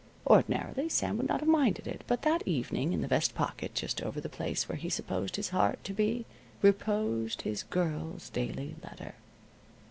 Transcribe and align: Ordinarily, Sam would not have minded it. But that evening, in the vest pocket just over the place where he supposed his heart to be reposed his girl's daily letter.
Ordinarily, 0.25 0.89
Sam 0.89 1.15
would 1.17 1.27
not 1.27 1.41
have 1.41 1.47
minded 1.47 1.85
it. 1.85 2.03
But 2.07 2.23
that 2.23 2.41
evening, 2.47 2.91
in 2.91 3.01
the 3.01 3.07
vest 3.07 3.35
pocket 3.35 3.75
just 3.75 4.01
over 4.01 4.19
the 4.19 4.29
place 4.29 4.67
where 4.67 4.75
he 4.75 4.89
supposed 4.89 5.35
his 5.35 5.49
heart 5.49 5.83
to 5.83 5.93
be 5.93 6.25
reposed 6.63 7.43
his 7.43 7.61
girl's 7.61 8.29
daily 8.31 8.75
letter. 8.83 9.13